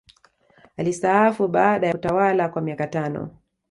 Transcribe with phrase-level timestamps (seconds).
[0.77, 3.37] alistaafu baada ya kutawalakwa miaka mitano